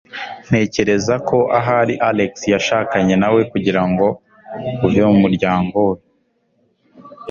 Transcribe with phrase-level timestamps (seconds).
[0.45, 4.05] Ntekereza ko ahari Alex yashakanye nawe kugirango
[4.85, 5.97] uve mumuryango we.